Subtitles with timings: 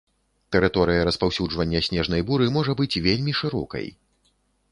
[0.53, 3.87] Тэрыторыя распаўсюджвання снежнай буры можа быць вельмі шырокай.